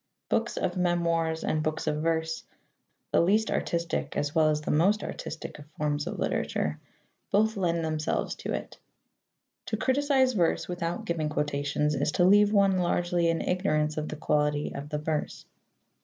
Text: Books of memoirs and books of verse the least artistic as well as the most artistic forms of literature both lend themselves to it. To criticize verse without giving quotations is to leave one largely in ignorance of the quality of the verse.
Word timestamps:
Books 0.29 0.57
of 0.57 0.77
memoirs 0.77 1.43
and 1.43 1.61
books 1.61 1.85
of 1.85 2.01
verse 2.01 2.43
the 3.11 3.21
least 3.21 3.51
artistic 3.51 4.17
as 4.17 4.33
well 4.33 4.49
as 4.49 4.61
the 4.61 4.71
most 4.71 5.03
artistic 5.03 5.59
forms 5.77 6.07
of 6.07 6.17
literature 6.17 6.79
both 7.29 7.55
lend 7.55 7.85
themselves 7.85 8.33
to 8.37 8.51
it. 8.51 8.79
To 9.67 9.77
criticize 9.77 10.33
verse 10.33 10.67
without 10.67 11.05
giving 11.05 11.29
quotations 11.29 11.93
is 11.93 12.11
to 12.13 12.23
leave 12.25 12.51
one 12.51 12.79
largely 12.79 13.29
in 13.29 13.41
ignorance 13.41 13.95
of 13.95 14.09
the 14.09 14.15
quality 14.15 14.73
of 14.73 14.89
the 14.89 14.97
verse. 14.97 15.45